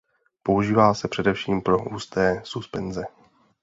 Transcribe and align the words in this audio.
Používá 0.43 0.93
se 0.93 1.07
především 1.07 1.61
pro 1.61 1.77
husté 1.81 2.41
suspenze. 2.43 3.03